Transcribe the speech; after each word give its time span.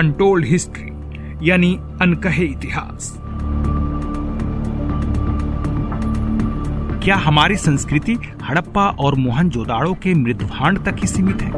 Untold 0.00 0.44
history 0.44 1.48
यानी 1.48 1.78
अनकहे 2.02 2.44
इतिहास 2.44 3.12
क्या 7.04 7.16
हमारी 7.16 7.56
संस्कृति 7.56 8.16
हड़प्पा 8.42 8.86
और 9.00 9.14
मोहनजोदाड़ो 9.14 9.92
के 9.94 10.14
मृदभांड 10.14 10.78
तक 10.84 10.96
ही 10.98 11.06
सीमित 11.06 11.42
है? 11.42 11.52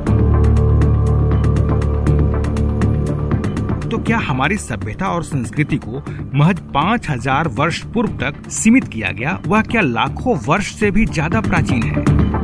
तो 3.88 3.98
क्या 3.98 4.18
हमारी 4.18 4.56
सभ्यता 4.56 5.08
और 5.08 5.24
संस्कृति 5.24 5.76
को 5.76 6.02
महज 6.34 6.60
पाँच 6.74 7.10
हज़ार 7.10 7.48
वर्ष 7.48 7.82
पूर्व 7.84 8.18
तक 8.20 8.50
सीमित 8.50 8.88
किया 8.88 9.10
गया? 9.10 9.40
वह 9.46 9.62
क्या 9.62 9.80
लाखों 9.80 10.36
वर्ष 10.46 10.74
से 10.74 10.90
भी 10.90 11.06
ज़्यादा 11.06 11.40
प्राचीन 11.40 11.82
है? 11.82 12.41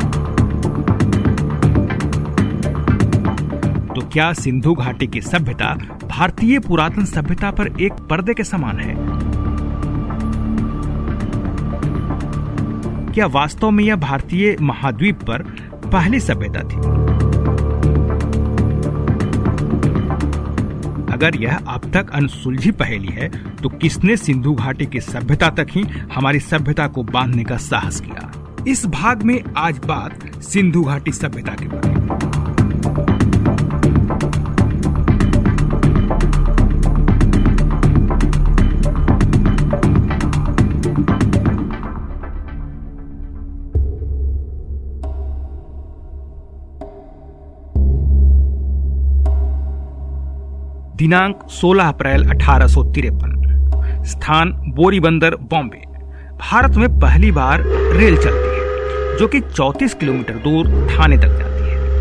क्या 4.12 4.32
सिंधु 4.32 4.74
घाटी 4.74 5.06
की 5.06 5.20
सभ्यता 5.20 5.74
भारतीय 6.06 6.58
पुरातन 6.58 7.04
सभ्यता 7.04 7.50
पर 7.50 7.68
एक 7.80 7.92
पर्दे 8.10 8.34
के 8.34 8.44
समान 8.44 8.78
है। 8.80 8.94
क्या 13.12 13.26
वास्तव 13.26 13.70
में 13.70 13.84
यह 13.84 13.96
भारतीय 13.96 14.56
महाद्वीप 14.60 15.22
पर 15.22 15.42
पहली 15.92 16.20
सभ्यता 16.20 16.62
थी? 16.62 16.76
अगर 21.12 21.36
यह 21.36 21.56
अब 21.56 21.90
तक 21.94 22.10
अनसुलझी 22.10 22.70
पहेली 22.70 23.12
है 23.12 23.28
तो 23.56 23.68
किसने 23.68 24.16
सिंधु 24.16 24.52
घाटी 24.54 24.86
की 24.86 25.00
सभ्यता 25.00 25.48
तक 25.50 25.66
ही 25.70 25.82
हमारी 26.14 26.40
सभ्यता 26.40 26.86
को 26.86 27.02
बांधने 27.02 27.44
का 27.44 27.56
साहस 27.56 28.00
किया? 28.00 28.32
इस 28.68 28.86
भाग 28.86 29.22
में 29.22 29.42
आज 29.56 29.78
बात 29.86 30.42
सिंधु 30.42 30.82
घाटी 30.82 31.12
सभ्यता 31.12 31.52
के 31.52 31.68
बारे 31.68 31.90
में। 31.90 32.37
दिनांक 50.98 51.42
16 51.50 51.88
अप्रैल 51.88 52.24
अठारह 52.30 52.66
सौ 52.66 52.82
तिरपन, 52.84 54.02
स्थान 54.04 54.52
बोरीबंदर 54.68 55.34
बॉम्बे। 55.50 55.82
भारत 56.40 56.76
में 56.76 56.88
पहली 56.98 57.30
बार 57.32 57.62
रेल 57.96 58.16
चलती 58.16 58.48
है, 58.48 59.16
जो 59.18 59.26
कि 59.26 59.40
34 59.40 59.94
किलोमीटर 59.94 60.34
दूर 60.34 60.68
थाने 60.90 61.16
तक 61.16 61.28
जाती 61.28 61.52
है। 61.52 61.57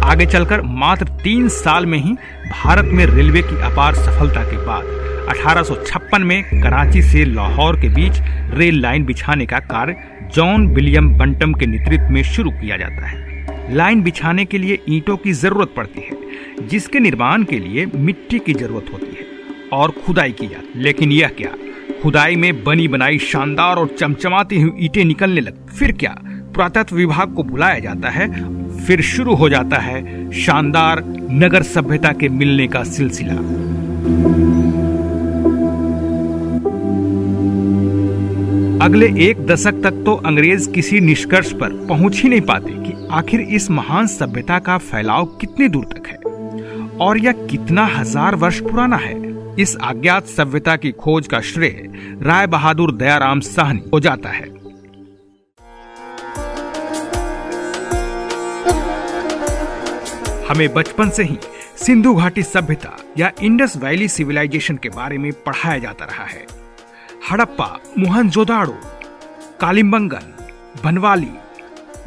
आगे 0.07 0.25
चलकर 0.25 0.61
मात्र 0.61 1.05
तीन 1.23 1.47
साल 1.49 1.85
में 1.85 1.97
ही 1.97 2.13
भारत 2.51 2.85
में 2.85 3.05
रेलवे 3.05 3.41
की 3.41 3.55
अपार 3.61 3.95
सफलता 3.95 4.43
के 4.43 4.57
बाद 4.57 4.85
1856 5.29 6.23
में 6.23 6.61
कराची 6.61 7.01
से 7.01 7.25
लाहौर 7.25 7.79
के 7.81 7.89
बीच 7.89 8.19
रेल 8.53 8.79
लाइन 8.81 9.05
बिछाने 9.05 9.45
का 9.45 9.59
कार्य 9.59 9.95
जॉन 10.35 10.67
विलियम 10.67 11.09
बंटम 11.17 11.53
के 11.53 11.65
नेतृत्व 11.65 12.13
में 12.13 12.23
शुरू 12.23 12.51
किया 12.51 12.77
जाता 12.77 13.07
है। 13.07 13.75
लाइन 13.75 14.01
बिछाने 14.01 14.45
के 14.45 14.57
लिए 14.57 14.79
ईंटों 14.89 15.17
की 15.17 15.31
ज़रूरत 15.33 15.73
पड़ती 15.77 16.01
है, 16.01 16.67
जिसके 16.67 16.99
निर्माण 16.99 17.43
के 17.43 17.59
लिए 17.59 17.85
मिट्टी 17.95 18.39
की 18.39 18.53
ज़रूरत 18.53 18.93
होती 18.93 19.17
है 19.19 19.25
और 19.79 19.91
खुदाई 20.05 20.31
की 20.31 20.47
जाती 20.47 20.77
है। 20.77 20.83
लेकिन 20.83 21.11
यह 21.11 21.27
क्या? 21.27 21.49
खुदाई 22.03 22.35
में 22.35 22.63
बनी 22.63 22.87
बनाई 22.87 23.19
शानदार 23.19 23.75
और 23.75 23.95
चमचमाती 23.99 24.61
हुई 24.61 24.85
ईटें 24.85 25.05
निकलने 25.05 25.41
लग, 25.41 25.67
फिर 25.67 25.91
क्या? 25.91 26.15
पुरातत्व 26.55 26.95
विभाग 26.95 27.33
को 27.33 27.43
बुलाया 27.43 27.79
जाता 27.79 28.09
है 28.09 28.27
फिर 28.87 29.01
शुरू 29.03 29.33
हो 29.35 29.49
जाता 29.49 29.77
है 29.77 30.31
शानदार 30.31 31.03
नगर 31.33 31.63
सभ्यता 31.65 32.11
के 32.11 32.29
मिलने 32.29 32.67
का 32.67 32.83
सिलसिला। 32.85 33.35
अगले 38.85 39.07
एक 39.21 39.45
दशक 39.45 39.81
तक 39.83 40.01
तो 40.05 40.13
अंग्रेज़ 40.25 40.69
किसी 40.71 40.99
निष्कर्ष 40.99 41.51
पर 41.53 41.73
पहुँच 41.87 42.21
ही 42.21 42.29
नहीं 42.29 42.41
पाते 42.41 42.71
कि 42.73 42.93
आखिर 43.11 43.41
इस 43.41 43.69
महान 43.71 44.07
सभ्यता 44.07 44.59
का 44.59 44.77
फैलाव 44.79 45.25
कितनी 45.41 45.67
दूर 45.67 45.85
तक 45.85 46.07
है 46.07 46.17
और 46.99 47.17
यह 47.17 47.45
कितना 47.49 47.85
हज़ार 47.87 48.35
वर्ष 48.35 48.59
पुराना 48.59 48.97
है। 48.97 49.15
इस 49.59 49.75
अज्ञात 49.83 50.27
सभ्यता 50.27 50.75
की 50.75 50.91
खोज 50.91 51.27
का 51.27 51.41
श्रेय 51.41 51.89
राय 52.23 52.47
बहादुर 52.47 52.91
दयाराम 52.91 53.39
साहनी 53.39 53.89
हो 53.93 53.99
जाता 53.99 54.29
है। 54.29 54.56
हमें 60.47 60.73
बचपन 60.73 61.09
से 61.09 61.23
ही 61.23 61.37
सिंधु 61.77 62.13
घाटी 62.15 62.43
सभ्यता 62.43 62.97
या 63.17 63.31
इंडस 63.41 63.77
वैली 63.77 64.07
सिविलाइजेशन 64.07 64.77
के 64.77 64.89
बारे 64.89 65.17
में 65.17 65.31
पढ़ाया 65.31 65.77
जाता 65.77 66.05
रहा 66.05 66.23
है। 66.23 66.47
हड़प्पा, 67.31 67.79
मोहनजोदाड़ो, 67.97 68.79
कालिम्बंगन, 69.61 70.33
बनवाली, 70.83 71.31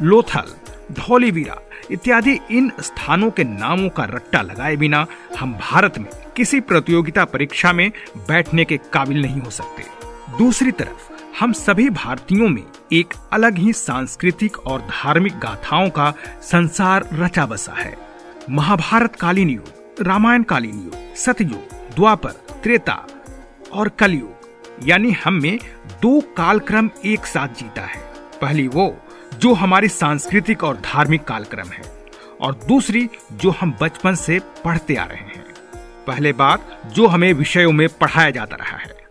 लोथल, 0.01 0.53
धौलीवीरा 0.91 1.57
इत्यादि 1.91 2.39
इन 2.51 2.71
स्थानों 2.81 3.31
के 3.31 3.43
नामों 3.43 3.89
का 3.89 4.03
रट्टा 4.03 4.41
लगाए 4.41 4.75
बिना 4.75 5.05
हम 5.39 5.53
भारत 5.53 5.97
में 5.97 6.09
किसी 6.35 6.59
प्रतियोगिता 6.59 7.25
परीक्षा 7.25 7.73
में 7.73 7.91
बैठने 8.27 8.65
के 8.65 8.77
काबिल 8.77 9.21
नहीं 9.21 9.41
हो 9.41 9.49
सकते। 9.49 9.83
दूसरी 10.37 10.71
तरफ़, 10.71 11.11
हम 11.39 11.53
सभी 11.53 11.89
भारतीयों 11.89 12.49
में 12.49 12.63
एक 12.93 13.13
अलग 13.33 13.57
ही 13.57 13.73
सांस्कृतिक 13.73 14.59
और 14.59 14.81
धार्मिक 14.81 15.39
गाथाओं 15.39 15.89
का 15.89 16.13
संसार 16.41 17.09
रचा 17.13 17.45
बसा 17.45 17.73
है। 17.73 18.10
महाभारत 18.49 19.15
कालीन 19.15 19.49
युग 19.49 19.67
रामायण 20.01 20.43
कालीन 20.43 20.75
युग 20.75 21.15
सतयुग, 21.15 21.93
द्वापर, 21.95 22.31
त्रेता 22.31 23.07
और 23.71 23.89
कलयुग। 23.89 24.33
यानी 24.87 25.11
हम 25.11 25.33
में 25.33 25.59
दो 26.01 26.21
कालक्रम 26.21 26.89
एक 27.05 27.25
साथ 27.25 27.47
जीता 27.47 27.81
है। 27.81 28.01
पहली 28.41 28.67
वो, 28.67 28.97
जो 29.35 29.53
हमारी 29.53 29.87
सांस्कृतिक 29.87 30.63
और 30.63 30.75
धार्मिक 30.75 31.23
कालक्रम 31.23 31.67
है, 31.67 31.83
और 32.41 32.53
दूसरी, 32.53 33.09
जो 33.31 33.49
हम 33.49 33.77
बचपन 33.81 34.15
से 34.15 34.39
पढ़ते 34.39 34.95
आ 34.95 35.05
रहे 35.05 35.17
हैं। 35.17 35.45
पहले 36.07 36.33
बात, 36.33 36.81
जो 36.85 37.07
हमें 37.07 37.33
विषयों 37.33 37.71
में 37.71 37.89
पढ़ाया 37.89 38.29
जाता 38.29 38.55
रहा 38.55 38.77
है। 38.77 39.01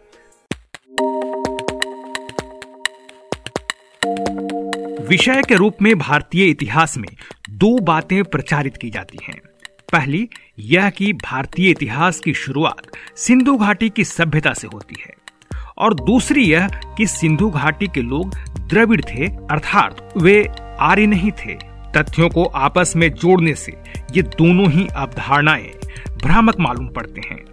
विषय 5.06 5.42
के 5.48 5.54
रूप 5.54 5.76
में 5.82 5.98
भारतीय 5.98 6.50
इतिहास 6.50 6.97
में 6.98 7.08
दो 7.60 7.78
बातें 7.78 8.25
प्रचारित 8.25 8.76
की 8.76 8.91
जाती 8.91 9.19
हैं। 9.25 9.41
पहली, 9.93 10.28
यह 10.59 10.91
कि 10.91 11.12
भारतीय 11.12 11.71
इतिहास 11.71 12.21
की 12.21 12.34
शुरुआत 12.34 12.82
सिंधु 13.16 13.56
घाटी 13.56 13.91
की 13.91 14.04
सभ्यता 14.04 14.53
से 14.53 14.66
होती 14.66 14.97
है। 15.06 15.15
और 15.78 15.94
दूसरी, 15.94 16.43
यह 16.53 16.69
कि 16.69 17.06
सिंधु 17.06 17.50
घाटी 17.50 17.87
के 17.87 18.03
लोग 18.03 18.34
द्रविड़ 18.60 19.00
थे, 19.00 19.26
अर्थात 19.26 20.15
वे 20.16 20.48
आर्य 20.81 21.06
नहीं 21.06 21.31
थे। 21.31 21.54
तथ्यों 21.97 22.28
को 22.28 22.44
आपस 22.44 22.93
में 22.97 23.12
जोड़ने 23.12 23.54
से 23.54 23.72
ये 24.16 24.22
दोनों 24.22 24.71
ही 24.71 24.87
अवधारणाएँ 24.87 25.71
भ्रामक 26.22 26.60
मालूम 26.60 26.88
पड़ते 26.88 27.21
हैं। 27.21 27.44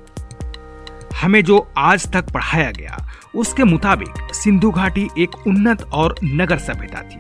हमें 1.22 1.44
जो 1.44 1.72
आज 1.78 2.12
तक 2.12 2.30
पढ़ाया 2.30 2.72
गया 2.72 3.07
उसके 3.38 3.64
मुताबिक 3.64 4.34
सिंधु 4.34 4.72
घाटी 4.72 5.08
एक 5.20 5.36
उन्नत 5.48 5.82
और 5.94 6.16
नगर 6.24 6.58
सभ्यता 6.58 7.02
थी, 7.02 7.18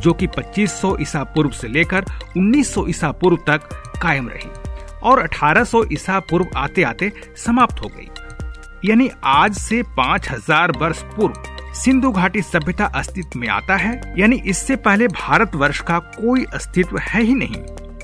जो 0.00 0.12
कि 0.12 0.26
2500 0.26 0.96
ईसा 1.00 1.22
पूर्व 1.24 1.50
से 1.50 1.68
लेकर 1.68 2.04
1900 2.36 2.88
ईसा 2.88 3.10
पूर्व 3.12 3.36
तक 3.46 3.68
कायम 4.02 4.28
रही 4.28 4.50
और 5.02 5.22
1800 5.22 5.84
ईसा 5.92 6.20
पूर्व 6.20 6.46
आते 6.56 6.82
आते 6.82 7.12
समाप्त 7.36 7.82
हो 7.84 7.88
गई। 7.88 8.08
यानी 8.84 9.10
आज 9.24 9.54
से 9.54 9.82
5000 9.98 10.76
वर्ष 10.76 11.02
पूर्व 11.16 11.72
सिंधु 11.74 12.10
घाटी 12.10 12.42
सभ्यता 12.42 12.84
अस्तित्व 12.84 13.38
में 13.38 13.48
आता 13.48 13.76
है, 13.76 14.00
यानी 14.18 14.40
इससे 14.46 14.76
पहले 14.76 15.08
भारत 15.08 15.54
वर्ष 15.54 15.80
का 15.80 15.98
कोई 15.98 16.44
अस्तित्व 16.44 16.98
है 16.98 17.22
ही 17.22 17.34
नहीं। 17.34 17.62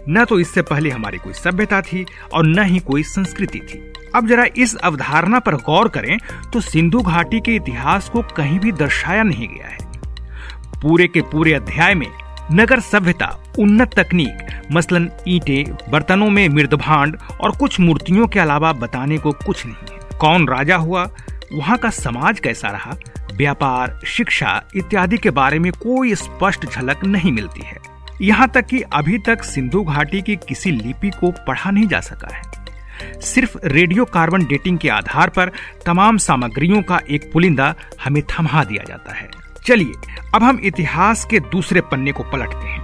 न 0.08 0.24
तो 0.24 0.38
इससे 0.40 0.62
पहले 0.62 0.90
हमारी 0.90 1.18
कोई 1.18 1.32
सभ्यता 1.32 1.80
थी 1.80 2.04
और 2.32 2.46
न 2.46 2.62
ही 2.62 2.78
कोई 2.78 3.02
संस्कृति 3.02 3.58
थी। 3.58 3.91
अब 4.14 4.26
जरा 4.28 4.44
इस 4.56 4.74
अवधारणा 4.76 5.38
पर 5.38 5.54
गौर 5.56 5.88
करें 5.88 6.18
तो 6.52 6.60
सिंधु 6.60 7.00
घाटी 7.00 7.40
के 7.40 7.54
इतिहास 7.54 8.08
को 8.08 8.22
कहीं 8.36 8.58
भी 8.58 8.72
दर्शाया 8.72 9.22
नहीं 9.22 9.48
गया 9.48 9.68
है। 9.68 9.78
पूरे 10.82 11.06
के 11.08 11.20
पूरे 11.22 11.52
अध्याय 11.54 11.94
में 11.94 12.10
नगर 12.52 12.80
सभ्यता, 12.80 13.26
उन्नत 13.58 13.94
तकनीक, 13.98 14.46
मसलन 14.72 15.08
ईटे, 15.28 15.64
बर्तनों 15.90 16.30
में 16.30 16.48
मृदभांड 16.48 17.16
और 17.40 17.56
कुछ 17.56 17.80
मूर्तियों 17.80 18.26
के 18.26 18.40
अलावा 18.40 18.72
बताने 18.72 19.18
को 19.18 19.32
कुछ 19.32 19.66
नहीं 19.66 19.92
है। 19.92 20.18
कौन 20.18 20.48
राजा 20.48 20.76
हुआ, 20.76 21.08
वहाँ 21.52 21.78
का 21.78 21.90
समाज 21.90 22.40
कैसा 22.40 22.68
रहा, 22.68 22.96
व्यापार, 23.34 24.00
शिक्षा 24.06 24.62
इत्यादि 24.76 25.18
के 25.18 25.30
बारे 25.30 25.58
में 25.58 25.72
कोई 25.72 26.14
स्पष्ट 26.14 26.66
झलक 26.66 27.04
नहीं 27.04 27.32
मिलती 27.32 27.62
है। 27.62 27.76
यहाँ 28.22 28.48
तक 28.48 28.66
कि 28.66 28.80
अभी 28.92 29.18
तक 29.18 29.42
सिंधु 29.42 29.82
घाटी 29.82 30.22
की 30.22 30.36
किसी 30.36 30.70
लिपि 30.70 31.10
को 31.10 31.30
पढ़ा 31.46 31.70
नहीं 31.70 31.86
जा 31.86 32.00
सका 32.00 32.34
है। 32.36 32.42
सिर्फ़ 33.22 33.56
रेडियो 33.64 34.04
कार्बन 34.04 34.44
डेटिंग 34.44 34.78
के 34.78 34.88
आधार 34.88 35.28
पर 35.28 35.50
तमाम 35.86 36.16
सामग्रियों 36.16 36.82
का 36.82 37.00
एक 37.10 37.32
पुलिंदा 37.32 37.74
हमें 38.04 38.22
थमा 38.22 38.64
दिया 38.64 38.84
जाता 38.88 39.14
है। 39.14 39.30
चलिए, 39.66 39.92
अब 40.34 40.42
हम 40.42 40.60
इतिहास 40.64 41.24
के 41.24 41.40
दूसरे 41.40 41.80
पन्ने 41.80 42.12
को 42.12 42.22
पलटते 42.22 42.66
हैं। 42.66 42.82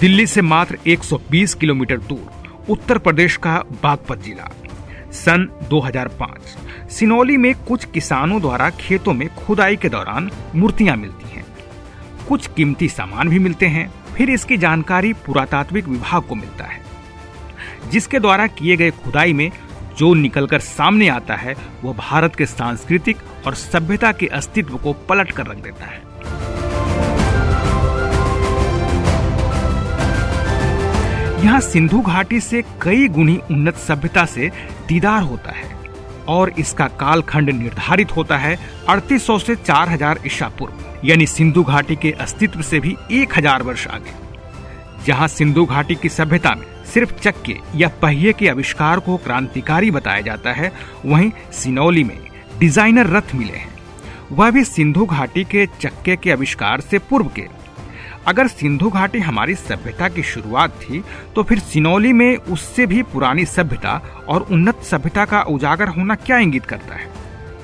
दिल्ली 0.00 0.26
से 0.26 0.42
मात्र 0.42 0.78
120 0.86 1.54
किलोमीटर 1.54 1.98
दूर, 1.98 2.50
उत्तर 2.70 2.98
प्रदेश 2.98 3.36
का 3.36 3.64
बागपत 3.82 4.18
जिला। 4.18 4.52
सन 5.12 5.66
2005 5.70 6.56
सिनौली 6.90 7.36
में 7.36 7.54
कुछ 7.54 7.84
किसानों 7.84 8.40
द्वारा 8.40 8.70
खेतों 8.70 9.12
में 9.12 9.34
खुदाई 9.34 9.76
के 9.76 9.88
दौरान 9.88 10.30
मूर्तियाँ 10.54 10.96
मिलती 10.96 11.30
हैं। 11.30 11.49
कुछ 12.30 12.46
कीमती 12.46 12.88
सामान 12.88 13.28
भी 13.28 13.38
मिलते 13.38 13.66
हैं, 13.66 13.90
फिर 14.16 14.30
इसकी 14.30 14.56
जानकारी 14.56 15.12
पुरातात्विक 15.26 15.88
विभाग 15.88 16.22
को 16.22 16.34
मिलता 16.34 16.64
है, 16.64 16.80
जिसके 17.90 18.18
द्वारा 18.18 18.46
किए 18.48 18.76
गए 18.76 18.90
खुदाई 19.04 19.32
में 19.32 19.50
जो 19.98 20.12
निकलकर 20.14 20.60
सामने 20.60 21.08
आता 21.08 21.36
है, 21.36 21.54
वह 21.84 21.92
भारत 21.92 22.36
के 22.36 22.46
सांस्कृतिक 22.46 23.16
और 23.46 23.54
सभ्यता 23.54 24.12
के 24.12 24.26
अस्तित्व 24.28 24.76
को 24.76 24.92
पलट 25.08 25.30
कर 25.30 25.46
रख 25.46 25.56
देता 25.56 25.86
है। 25.86 25.98
यहाँ 31.44 31.60
सिंधु 31.60 32.00
घाटी 32.00 32.40
से 32.40 32.62
कई 32.82 33.08
गुनी 33.08 33.38
उन्नत 33.50 33.76
सभ्यता 33.78 34.24
से 34.26 34.50
दीदार 34.88 35.22
होता 35.22 35.52
है। 35.52 35.79
और 36.30 36.50
इसका 36.58 36.86
कालखंड 37.00 37.50
निर्धारित 37.52 38.16
होता 38.16 38.36
है 38.38 38.56
3800 38.88 39.38
से 39.38 39.56
4000 39.56 40.26
ईसा 40.26 40.48
पूर्व, 40.58 40.84
यानी 41.04 41.26
सिंधु 41.26 41.62
घाटी 41.62 41.96
के 41.96 42.10
अस्तित्व 42.20 42.62
से 42.62 42.80
भी 42.80 42.96
1000 43.12 43.62
वर्ष 43.62 43.86
आगे। 43.88 44.18
जहाँ 45.06 45.28
सिंधु 45.28 45.64
घाटी 45.64 45.94
की 45.94 46.08
सभ्यता 46.08 46.54
में 46.54 46.66
सिर्फ़ 46.86 47.12
चक्के 47.14 47.56
या 47.76 47.88
पहिए 48.02 48.32
के 48.32 48.48
आविष्कार 48.48 49.00
को 49.00 49.16
क्रांतिकारी 49.16 49.90
बताया 49.90 50.20
जाता 50.20 50.52
है, 50.52 50.72
वहीं 51.06 51.30
सिनौली 51.52 52.04
में 52.04 52.18
डिज़ाइनर 52.58 53.06
रथ 53.06 53.34
मिले 53.34 53.52
हैं। 53.52 53.68
वह 54.32 54.50
भी 54.50 54.64
सिंधु 54.64 55.04
घाटी 55.06 55.44
के 55.44 55.66
चक्के 55.80 56.16
के 56.16 56.32
आविष्कार 56.32 56.80
से 56.80 56.98
पूर्व 57.00 57.30
के। 57.36 57.46
अगर 58.26 58.48
सिंधु 58.48 58.90
घाटी 58.90 59.18
हमारी 59.18 59.54
सभ्यता 59.54 60.08
की 60.08 60.22
शुरुआत 60.22 60.70
थी 60.70 61.02
तो 61.34 61.42
फिर 61.42 61.58
सिनौली 61.58 62.12
में 62.12 62.36
उससे 62.36 62.86
भी 62.86 63.02
पुरानी 63.02 63.44
सभ्यता 63.44 64.00
और 64.28 64.40
उन्नत 64.42 64.82
सभ्यता 64.82 65.24
का 65.24 65.42
उजागर 65.42 65.88
होना 65.88 66.14
क्या 66.14 66.38
इंगित 66.38 66.64
करता 66.64 66.94
है? 66.94 67.08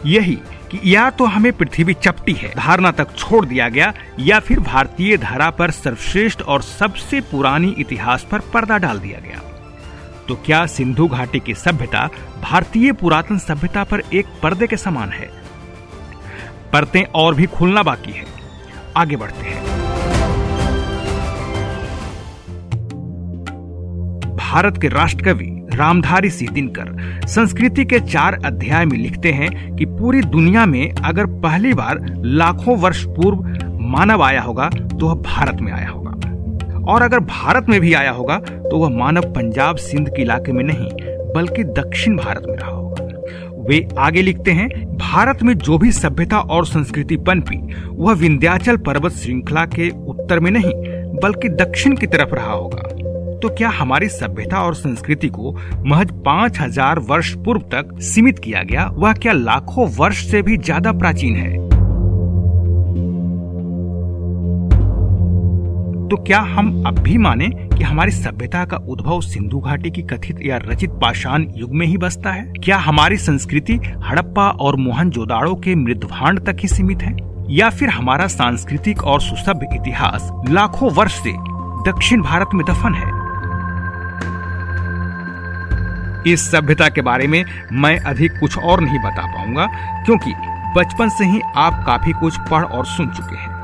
यही 0.06 0.38
कि 0.70 0.80
या 0.84 1.08
तो 1.10 1.24
हमें 1.24 1.52
पृथ्वी 1.52 1.94
चपटी 1.94 2.32
है, 2.32 2.52
धारणा 2.56 2.90
तक 2.90 3.14
छोड़ 3.16 3.44
दिया 3.46 3.68
गया, 3.68 3.92
या 4.18 4.40
फिर 4.40 4.60
भारतीय 4.60 5.16
धारा 5.16 5.50
पर 5.50 5.70
सर्वश्रेष्ठ 5.70 6.42
और 6.42 6.62
सबसे 6.62 7.20
पुरानी 7.20 7.74
इतिहास 7.78 8.26
पर 8.30 8.38
पर्दा 8.38 8.78
डाल 8.78 8.98
दिया 8.98 9.20
गया। 9.20 9.40
तो 10.28 10.34
क्या 10.46 10.66
सिंधु 10.66 11.06
घाटी 11.08 11.40
की 11.40 11.54
सभ्यता 11.54 12.08
भारतीय 12.42 12.92
पुरातन 12.92 13.38
सभ्यता 13.38 13.84
पर 13.84 14.02
एक 14.12 14.26
पर्दे 14.42 14.66
के 14.66 14.76
समान 14.76 15.08
है? 15.08 15.30
परतें 16.72 17.04
और 17.14 17.34
भी 17.34 17.46
खुलना 17.46 17.82
बाकी 17.82 18.12
है। 18.12 18.24
आगे 18.96 19.16
बढ़ते 19.16 19.46
हैं। 19.46 19.85
भारत 24.56 24.78
के 24.82 24.88
राष्ट्रकवि 24.88 25.46
रामधारी 25.74 26.28
सिंह 26.30 26.50
दिनकर 26.50 27.26
संस्कृति 27.28 27.84
के 27.84 27.98
चार 28.02 28.34
अध्याय 28.44 28.84
में 28.84 28.96
लिखते 28.98 29.32
हैं 29.32 29.50
कि 29.76 29.84
पूरी 29.86 30.20
दुनिया 30.24 30.64
में 30.66 30.92
अगर 31.04 31.26
पहली 31.42 31.72
बार 31.72 31.98
लाखों 32.16 32.76
वर्ष 32.76 33.04
पूर्व 33.06 33.42
मानव 33.88 34.22
आया 34.22 34.42
होगा 34.42 34.68
तो 34.68 35.08
वह 35.08 35.14
भारत 35.24 35.60
में 35.60 35.72
आया 35.72 35.88
होगा। 35.88 36.10
और 36.92 37.02
अगर 37.02 37.20
भारत 37.20 37.68
में 37.68 37.80
भी 37.80 37.92
आया 37.94 38.10
होगा 38.10 38.38
तो 38.38 38.78
वह 38.78 38.96
मानव 38.96 39.30
पंजाब 39.32 39.76
सिंध 39.78 40.08
के 40.08 40.22
इलाके 40.22 40.52
में 40.52 40.64
नहीं, 40.64 40.90
बल्कि 41.34 41.64
दक्षिण 41.74 42.16
भारत 42.16 42.46
में 42.48 42.56
रहा 42.56 42.70
होगा। 42.70 43.04
वे 43.68 43.86
आगे 43.98 44.22
लिखते 44.22 44.50
हैं, 44.52 44.68
भारत 44.96 45.42
में 45.42 45.56
जो 45.58 45.78
भी 45.78 45.92
सभ्यता 45.92 46.38
और 46.38 46.66
संस्कृति 46.66 47.16
पनपी 47.18 47.58
वह 47.86 48.14
विंध्याचल 48.14 48.76
पर्वत 48.78 49.12
श्रृंखला 49.14 49.66
के 49.68 49.90
उत्तर 49.90 50.40
में 50.40 50.50
नहीं, 50.50 50.74
बल्कि 51.22 51.48
दक्षिण 51.56 51.96
की 51.96 52.06
तरफ़ 52.06 52.34
रहा 52.34 52.52
होगा। 52.52 52.95
तो 53.46 53.50
क्या 53.54 53.68
हमारी 53.68 54.08
सभ्यता 54.08 54.60
और 54.60 54.74
संस्कृति 54.74 55.28
को 55.28 55.52
महज 55.86 56.10
पाँच 56.24 56.58
हज़ार 56.60 56.98
वर्ष 56.98 57.32
पूर्व 57.34 57.60
तक 57.60 57.90
सीमित 58.02 58.38
किया 58.38 58.62
गया? 58.62 58.86
वह 58.92 59.12
क्या 59.12 59.32
लाखों 59.32 59.86
वर्ष 59.88 60.24
से 60.30 60.40
भी 60.42 60.56
ज़्यादा 60.56 60.92
प्राचीन 60.92 61.36
है? 61.36 61.50
तो 66.08 66.16
क्या 66.16 66.40
हम 66.40 66.82
अब 66.86 66.98
भी 66.98 67.18
माने 67.18 67.48
कि 67.76 67.84
हमारी 67.84 68.10
सभ्यता 68.10 68.64
का 68.64 68.76
उद्भव 68.76 69.20
सिंधु 69.20 69.58
घाटी 69.58 69.90
की 69.90 70.02
कथित 70.02 70.40
या 70.42 70.56
रचित 70.56 70.90
पाषाण 70.90 71.44
युग 71.56 71.74
में 71.74 71.86
ही 71.86 71.96
बसता 71.96 72.30
है? 72.30 72.52
क्या 72.64 72.78
हमारी 72.78 73.16
संस्कृति 73.16 73.78
हड़प्पा 74.04 74.48
और 74.50 74.76
मोहन 74.76 75.10
जोदाड़ो 75.10 75.54
के 75.54 75.74
मृदभांड 75.74 76.40
तक 76.40 76.56
ही 76.60 76.68
सीमित 76.68 77.02
है? 77.02 77.16
या 77.50 77.70
फिर 77.70 77.88
हमारा 77.88 78.26
सांस्कृतिक 78.26 79.04
और 79.04 79.20
सुसभ्य 79.20 79.76
इतिहास 79.76 80.30
लाखों 80.50 80.90
वर्ष 80.90 81.22
से 81.22 81.34
दक्षिण 81.90 82.22
भारत 82.22 82.48
में 82.54 82.64
दफन 82.66 82.94
है? 82.94 83.15
इस 86.26 86.50
सभ्यता 86.50 86.88
के 86.88 87.02
बारे 87.02 87.26
में 87.26 87.44
मैं 87.72 87.98
अधिक 88.00 88.38
कुछ 88.40 88.58
और 88.58 88.80
नहीं 88.80 88.98
बता 88.98 89.26
पाऊँगा, 89.26 89.66
क्योंकि 90.04 90.32
बचपन 90.76 91.08
से 91.08 91.24
ही 91.24 91.40
आप 91.56 91.82
काफ़ी 91.86 92.12
कुछ 92.12 92.38
पढ़ 92.50 92.64
और 92.64 92.86
सुन 92.86 93.10
चुके 93.10 93.36
हैं। 93.36 93.54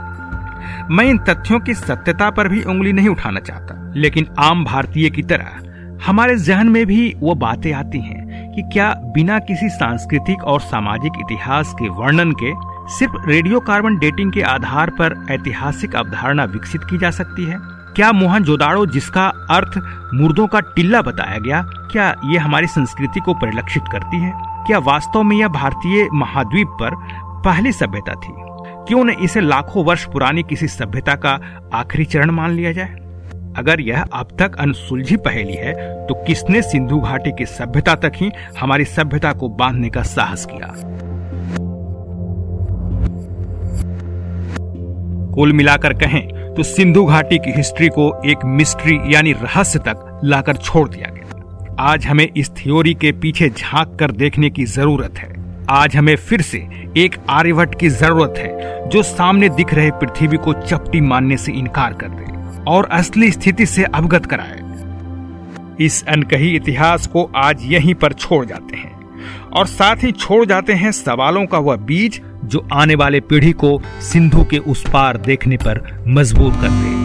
मैं 0.90 1.04
इन 1.04 1.18
तथ्यों 1.18 1.60
की 1.60 1.74
सत्यता 1.74 2.30
पर 2.30 2.48
भी 2.48 2.62
उंगली 2.62 2.92
नहीं 2.92 3.08
उठाना 3.08 3.40
चाहता, 3.40 3.92
लेकिन 3.96 4.26
आम 4.38 4.64
भारतीय 4.64 5.10
की 5.10 5.22
तरह 5.22 5.60
हमारे 6.06 6.36
जहन 6.36 6.68
में 6.68 6.84
भी 6.86 7.14
वो 7.18 7.34
बातें 7.34 7.72
आती 7.72 7.98
हैं 8.00 8.52
कि 8.54 8.62
क्या 8.62 8.92
बिना 9.14 9.38
किसी 9.38 9.68
सांस्कृतिक 9.68 10.44
और 10.44 10.60
सामाजिक 10.60 11.12
इतिहास 11.20 11.72
के 11.72 11.88
वर्णन 11.90 12.32
के 12.42 12.52
सिर्फ़ 12.94 13.28
रेडियो 13.28 13.60
कार्बन 13.60 13.98
डेटिंग 13.98 14.32
के 14.32 14.42
आधार 14.42 14.90
पर 14.90 15.14
ऐतिहासिक 15.30 15.94
अवधारणा 15.96 16.44
विकसित 16.44 16.84
की 16.84 16.98
जा 16.98 17.10
सकती 17.10 17.44
है? 17.44 17.56
क्या 17.96 18.12
मोहन 18.12 18.44
जोदाड़ो, 18.44 18.84
जिसका 18.86 19.26
अर्थ 19.50 19.78
मुर्दों 20.14 20.46
का 20.46 20.60
टिल्ला 20.60 21.02
बताया 21.02 21.38
गया, 21.38 21.60
क्या 21.92 22.14
ये 22.24 22.38
हमारी 22.38 22.66
संस्कृति 22.66 23.20
को 23.20 23.34
परिलक्षित 23.34 23.82
करती 23.92 24.16
है? 24.16 24.32
क्या 24.66 24.78
वास्तव 24.78 25.22
में 25.22 25.36
यह 25.36 25.48
भारतीय 25.48 26.08
महाद्वीप 26.14 26.68
पर 26.80 26.94
पहली 27.44 27.72
सभ्यता 27.72 28.14
थी? 28.14 28.32
क्यों 28.88 29.04
न 29.04 29.10
इसे 29.10 29.40
लाखों 29.40 29.84
वर्ष 29.84 30.04
पुरानी 30.04 30.42
किसी 30.42 30.68
सभ्यता 30.68 31.14
का 31.14 31.38
आखिरी 31.74 32.04
चरण 32.04 32.30
मान 32.30 32.50
लिया 32.50 32.72
जाए? 32.72 32.96
अगर 33.58 33.80
यह 33.80 34.02
अब 34.02 34.28
तक 34.38 34.56
अनसुलझी 34.56 35.16
पहेली 35.16 35.54
है 35.54 35.72
तो 36.06 36.14
किसने 36.24 36.62
सिंधु 36.62 36.98
घाटी 37.00 37.32
की 37.32 37.46
सभ्यता 37.46 37.94
तक 37.94 38.12
ही 38.16 38.30
हमारी 38.60 38.84
सभ्यता 38.84 39.32
को 39.32 39.48
बांधने 39.48 39.90
का 39.90 40.02
साहस 40.02 40.46
किया? 40.52 40.72
कुल 45.34 45.52
मिलाकर 45.52 45.92
कहें 45.92 46.28
तो 46.56 46.62
सिंधु 46.62 47.04
घाटी 47.04 47.38
की 47.38 47.52
हिस्ट्री 47.52 47.88
को 47.88 48.22
एक 48.24 48.38
मिस्ट्री 48.44 48.98
यानी 49.14 49.32
रहस्य 49.32 49.78
तक 49.78 50.20
लाकर 50.24 50.56
छोड़ 50.56 50.88
दिया 50.88 51.10
गया। 51.10 51.76
आज 51.80 52.06
हमें 52.06 52.28
इस 52.36 52.50
थ्योरी 52.50 52.92
के 52.94 53.12
पीछे 53.12 53.48
झाँक 53.48 53.96
कर 54.00 54.12
देखने 54.12 54.50
की 54.50 54.64
ज़रूरत 54.64 55.18
है। 55.18 55.30
आज 55.70 55.96
हमें 55.96 56.14
फिर 56.16 56.42
से 56.42 56.58
एक 56.96 57.16
आर्यभट्ट 57.30 57.78
की 57.80 57.88
ज़रूरत 57.88 58.34
है, 58.38 58.88
जो 58.88 59.02
सामने 59.02 59.48
दिख 59.48 59.74
रहे 59.74 59.90
पृथ्वी 59.90 60.36
को 60.36 60.52
चपटी 60.52 61.00
मानने 61.00 61.36
से 61.36 61.52
इनकार 61.52 61.92
कर 61.92 62.08
दे 62.08 62.64
और 62.70 62.88
असली 62.92 63.30
स्थिति 63.30 63.66
से 63.66 63.84
अवगत 63.84 64.26
कराए। 64.26 64.60
इस 65.80 66.04
अनकही 66.08 66.54
इतिहास 66.56 67.06
को 67.06 67.30
आज 67.36 67.64
यहीं 67.64 67.94
पर 67.94 68.12
छोड़ 68.12 68.44
जाते 68.46 68.76
हैं। 68.76 68.91
और 69.56 69.66
साथ 69.66 70.04
ही 70.04 70.12
छोड़ 70.12 70.44
जाते 70.44 70.72
हैं 70.72 70.92
सवालों 70.92 71.46
का 71.46 71.58
वह 71.58 71.76
बीज 71.86 72.20
जो 72.44 72.66
आने 72.72 72.94
वाले 72.94 73.20
पीढ़ी 73.22 73.52
को 73.54 73.80
सिंधु 74.02 74.44
के 74.44 74.58
उस 74.66 74.84
पार 74.92 75.16
देखने 75.26 75.56
पर 75.56 75.86
मजबूर 76.08 76.52
करते 76.52 76.90
दे 76.90 77.01